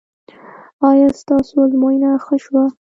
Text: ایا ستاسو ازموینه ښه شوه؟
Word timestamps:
ایا 0.89 1.07
ستاسو 1.21 1.55
ازموینه 1.65 2.09
ښه 2.23 2.35
شوه؟ 2.43 2.63